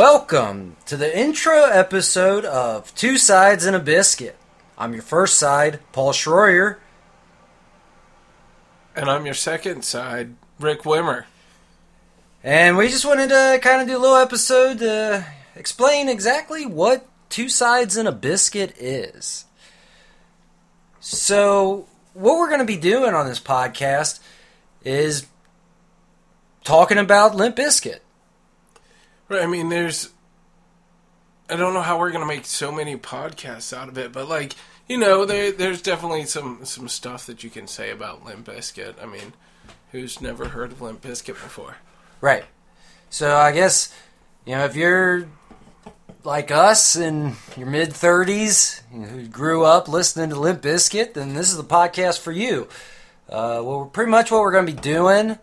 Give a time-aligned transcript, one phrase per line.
[0.00, 4.34] Welcome to the intro episode of Two Sides and a Biscuit.
[4.78, 6.78] I'm your first side, Paul Schroyer.
[8.96, 11.26] And I'm your second side, Rick Wimmer.
[12.42, 17.06] And we just wanted to kind of do a little episode to explain exactly what
[17.28, 19.44] Two Sides and a Biscuit is.
[21.00, 24.20] So, what we're going to be doing on this podcast
[24.82, 25.26] is
[26.64, 27.98] talking about Limp Bizkit.
[29.30, 30.10] Right, I mean, there's.
[31.48, 34.54] I don't know how we're gonna make so many podcasts out of it, but like
[34.88, 39.00] you know, there there's definitely some some stuff that you can say about Limp Bizkit.
[39.00, 39.32] I mean,
[39.92, 41.76] who's never heard of Limp Bizkit before?
[42.20, 42.44] Right.
[43.08, 43.94] So I guess
[44.44, 45.28] you know if you're
[46.24, 51.50] like us in your mid 30s who grew up listening to Limp Bizkit, then this
[51.50, 52.66] is the podcast for you.
[53.28, 55.38] Uh, well, pretty much what we're going to be doing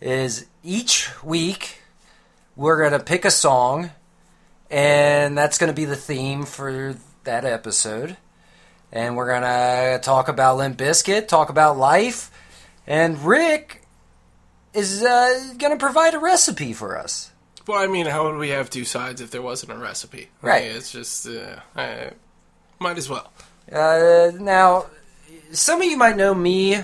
[0.00, 1.82] is each week
[2.58, 3.90] we're going to pick a song,
[4.68, 8.16] and that's going to be the theme for that episode.
[8.90, 12.32] And we're going to talk about Limp Bizkit, talk about life,
[12.86, 13.82] and Rick
[14.74, 17.30] is uh, going to provide a recipe for us.
[17.68, 20.28] Well, I mean, how would we have two sides if there wasn't a recipe?
[20.42, 20.64] Right.
[20.64, 22.10] it's just uh, I,
[22.80, 23.30] might as well.
[23.70, 24.86] Uh, now,
[25.52, 26.80] some of you might know me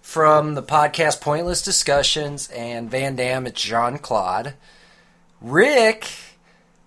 [0.00, 3.46] from the podcast Pointless Discussions and Van Damme.
[3.46, 4.54] It's Jean Claude.
[5.40, 6.08] Rick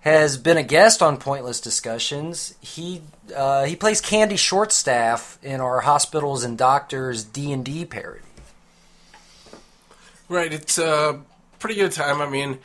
[0.02, 2.55] has been a guest on Pointless Discussions.
[2.61, 3.02] He
[3.36, 8.23] uh, he plays Candy Shortstaff in our Hospitals and Doctors D and D parody.
[10.27, 11.22] Right, it's a
[11.58, 12.22] pretty good time.
[12.22, 12.59] I mean,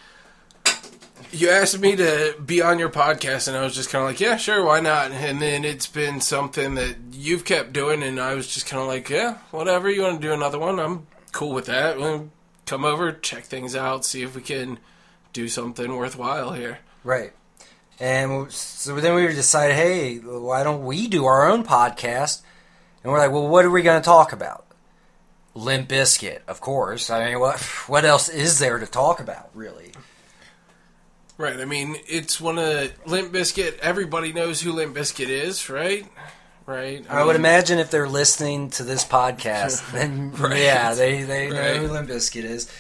[1.33, 4.21] you asked me to be on your podcast, and I was just kind of like,
[4.21, 5.11] yeah, sure, why not?
[5.11, 8.87] And then it's been something that you've kept doing, and I was just kind of
[8.87, 9.91] like, yeah, whatever.
[9.91, 10.79] You want to do another one?
[10.79, 11.99] I'm cool with that.
[11.99, 12.31] We'll
[12.67, 14.79] come over, check things out, see if we can
[15.35, 16.79] do something worthwhile here.
[17.03, 17.33] Right.
[18.01, 22.41] And so then we decided, hey, why don't we do our own podcast?
[23.03, 24.65] And we're like, well, what are we going to talk about?
[25.55, 27.11] Limp Bizkit, of course.
[27.11, 29.93] I mean, what what else is there to talk about, really?
[31.37, 31.61] Right.
[31.61, 33.79] I mean, it's one of Limp Bizkit.
[33.79, 36.07] Everybody knows who Limp Bizkit is, right?
[36.67, 37.05] Right.
[37.09, 40.59] I, I mean, would imagine if they're listening to this podcast, then right.
[40.59, 41.77] yeah, they they right.
[41.77, 42.73] know who Limp Bizkit is.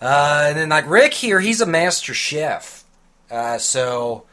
[0.00, 2.84] Uh, and then like Rick here, he's a master chef.
[3.30, 4.24] Uh, so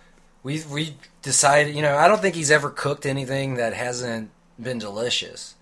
[0.44, 4.79] we we decided, you know, I don't think he's ever cooked anything that hasn't been
[4.79, 5.55] delicious.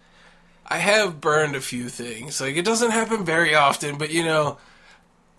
[0.67, 2.39] I have burned a few things.
[2.39, 4.57] Like it doesn't happen very often, but you know,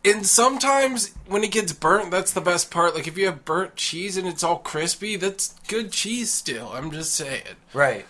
[0.04, 2.94] and sometimes when it gets burnt, that's the best part.
[2.94, 6.70] Like if you have burnt cheese and it's all crispy, that's good cheese still.
[6.72, 7.42] I'm just saying.
[7.72, 8.06] Right.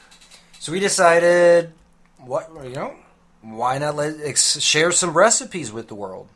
[0.58, 1.72] So we decided,
[2.18, 2.94] what you know,
[3.40, 6.28] why not let share some recipes with the world?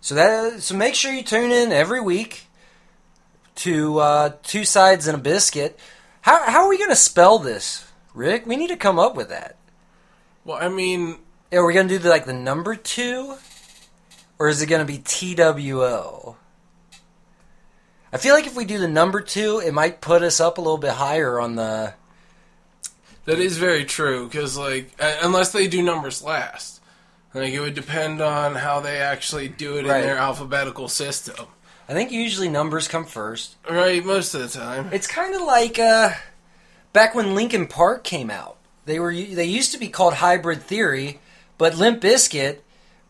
[0.00, 2.46] So that so make sure you tune in every week
[3.56, 5.78] to uh, two sides and a biscuit.
[6.22, 8.46] How how are we going to spell this, Rick?
[8.46, 9.56] We need to come up with that.
[10.44, 11.18] Well, I mean,
[11.52, 13.36] are we going to do the, like the number two,
[14.38, 16.36] or is it going to be T W O?
[18.10, 20.62] I feel like if we do the number two, it might put us up a
[20.62, 21.92] little bit higher on the.
[23.26, 26.77] That is very true because, like, unless they do numbers last.
[27.34, 30.00] Like it would depend on how they actually do it right.
[30.00, 31.46] in their alphabetical system.
[31.88, 33.56] I think usually numbers come first.
[33.68, 34.90] Right, most of the time.
[34.92, 36.10] It's kind of like uh,
[36.92, 38.56] back when Linkin Park came out.
[38.84, 41.20] They were they used to be called Hybrid Theory,
[41.58, 42.58] but Limp Bizkit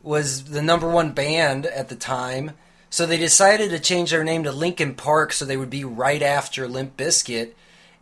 [0.02, 2.52] was the number one band at the time.
[2.90, 6.22] So they decided to change their name to Linkin Park so they would be right
[6.22, 7.52] after Limp Bizkit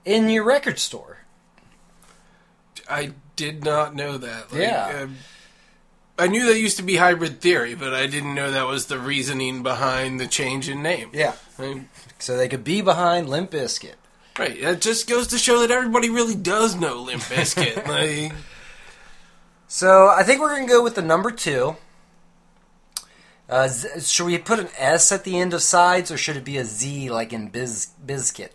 [0.04, 1.19] in your record store.
[2.88, 4.53] I did not know that.
[4.53, 5.03] Like, yeah.
[5.03, 5.06] Uh,
[6.19, 8.99] I knew that used to be hybrid theory, but I didn't know that was the
[8.99, 11.10] reasoning behind the change in name.
[11.12, 11.34] Yeah.
[12.19, 13.94] So they could be behind Limp Bizkit.
[14.39, 14.60] Right.
[14.63, 17.86] That just goes to show that everybody really does know Limp Bizkit.
[17.89, 18.33] like,
[19.68, 21.77] so I think we're going to go with the number two.
[23.48, 23.69] Uh,
[24.01, 26.65] should we put an S at the end of sides, or should it be a
[26.65, 28.51] Z like in Biz Bizkit?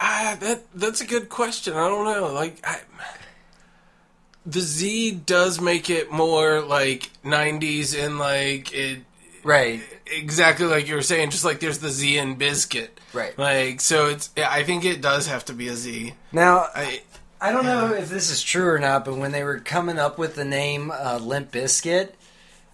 [0.00, 1.74] Ah, that that's a good question.
[1.74, 2.32] I don't know.
[2.32, 2.80] Like, I,
[4.50, 9.00] the Z does make it more like '90s and like it.
[9.44, 9.80] Right.
[10.06, 11.30] Exactly like you were saying.
[11.30, 12.88] Just like there's the Z in Bizkit.
[13.12, 13.38] Right.
[13.38, 14.30] Like so, it's.
[14.36, 16.14] I think it does have to be a Z.
[16.32, 16.66] Now.
[16.74, 17.02] I,
[17.40, 20.18] I don't know if this is true or not, but when they were coming up
[20.18, 22.10] with the name uh, Limp Bizkit,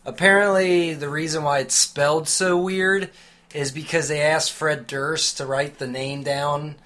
[0.06, 3.10] apparently the reason why it's spelled so weird
[3.52, 6.76] is because they asked Fred Durst to write the name down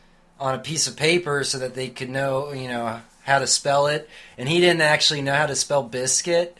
[0.41, 3.87] on a piece of paper so that they could know, you know, how to spell
[3.87, 6.59] it, and he didn't actually know how to spell biscuit,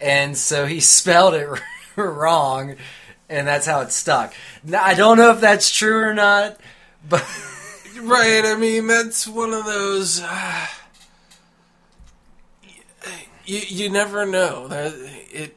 [0.00, 1.48] and so he spelled it
[1.96, 2.76] wrong,
[3.28, 4.32] and that's how it stuck.
[4.64, 6.58] Now, I don't know if that's true or not,
[7.08, 7.24] but
[8.00, 8.44] Right.
[8.44, 10.22] I mean, that's one of those.
[13.48, 14.92] You you never know that
[15.30, 15.56] it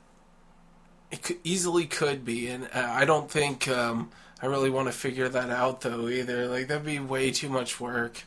[1.10, 4.12] it could, easily could be, and I don't think um,
[4.44, 6.48] I really want to figure that out though either.
[6.48, 8.26] Like that'd be way too much work.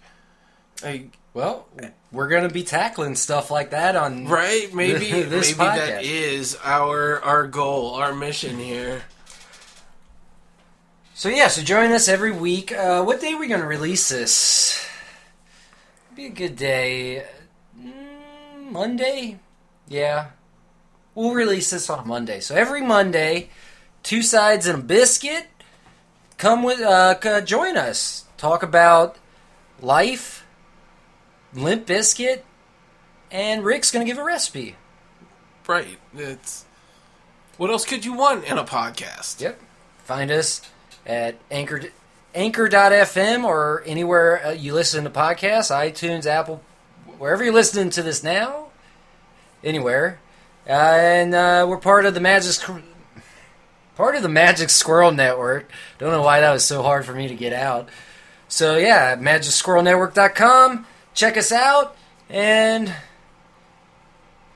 [1.35, 1.67] Well,
[2.11, 6.03] we're gonna be tackling stuff like that on right, maybe This maybe that podcast.
[6.03, 9.03] is our our goal, our mission here.
[11.15, 12.73] So yeah, so join us every week.
[12.73, 14.85] Uh, what day are we going to release this?
[16.17, 17.25] Be a good day.
[17.81, 19.39] Mm, Monday?
[19.87, 20.31] Yeah.
[21.15, 22.41] We'll release this on a Monday.
[22.41, 23.51] So every Monday,
[24.03, 25.47] two sides and a biscuit.
[26.39, 28.25] Come with, uh, join us.
[28.37, 29.17] Talk about
[29.81, 30.42] life,
[31.55, 32.43] Limp Bizkit,
[33.31, 34.77] and Rick's going to give a recipe.
[35.67, 35.99] Right.
[36.17, 36.65] It's
[37.57, 39.41] what else could you want in a podcast?
[39.41, 39.61] Yep.
[40.05, 40.63] Find us
[41.07, 41.83] at Anchor
[42.35, 46.63] Anchor.fm or anywhere uh, you listen to podcasts, iTunes, Apple,
[47.19, 48.69] wherever you're listening to this now,
[49.63, 50.19] anywhere.
[50.67, 52.67] Uh, and uh, we're part of the Magic
[53.97, 55.71] part of the Magic Squirrel Network.
[55.99, 57.89] Don't know why that was so hard for me to get out.
[58.49, 60.87] So yeah, MagicSquirrelNetwork.com.
[61.15, 61.97] Check us out
[62.31, 62.93] and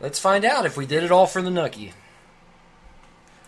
[0.00, 1.92] let's find out if we did it all for the Nookie.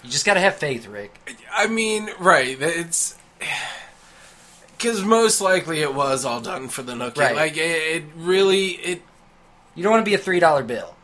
[0.04, 1.18] You just got to have faith, Rick.
[1.52, 2.56] I mean, right.
[2.60, 3.16] It's
[4.76, 7.18] because most likely it was all done for the Nookie.
[7.18, 7.34] Right.
[7.36, 9.02] Like it, it really it.
[9.74, 10.94] You don't want to be a three dollar bill.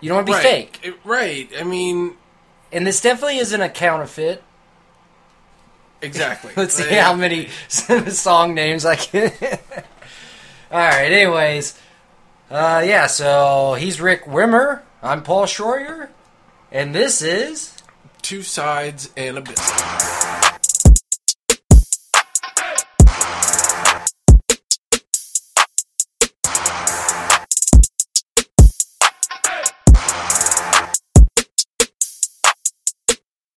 [0.00, 0.80] You don't want to be right, fake.
[0.82, 1.48] It- right.
[1.58, 2.14] I mean,
[2.72, 4.42] And this definitely isn't a counterfeit.
[6.02, 6.52] exactly.
[6.56, 9.32] Let's see how many song names I can.
[10.74, 11.12] All right.
[11.12, 11.78] Anyways,
[12.50, 13.06] uh, yeah.
[13.06, 14.80] So he's Rick Wimmer.
[15.04, 16.08] I'm Paul Schroyer,
[16.72, 17.74] and this is
[18.22, 20.33] Two sides and a biscuit.